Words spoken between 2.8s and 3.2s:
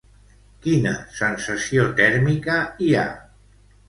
hi ha?